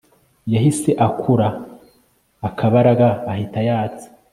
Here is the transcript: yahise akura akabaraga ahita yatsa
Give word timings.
yahise 0.53 0.91
akura 1.07 1.47
akabaraga 2.47 3.09
ahita 3.31 3.59
yatsa 3.67 4.07